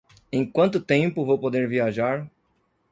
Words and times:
em 0.31 0.43
quanto 0.49 0.81
tempo 0.83 1.23
vou 1.23 1.37
poder 1.37 1.69
viajar 1.69 2.27